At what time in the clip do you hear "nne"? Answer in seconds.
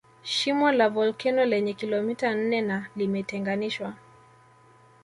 2.35-2.61